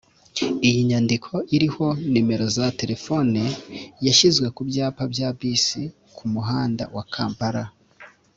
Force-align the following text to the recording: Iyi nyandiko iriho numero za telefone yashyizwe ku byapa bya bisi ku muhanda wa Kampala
Iyi 0.67 0.79
nyandiko 0.89 1.33
iriho 1.55 1.85
numero 2.13 2.45
za 2.55 2.65
telefone 2.79 3.41
yashyizwe 4.05 4.47
ku 4.55 4.61
byapa 4.69 5.03
bya 5.13 5.27
bisi 5.37 5.81
ku 6.17 6.23
muhanda 6.33 6.83
wa 6.95 7.03
Kampala 7.13 7.63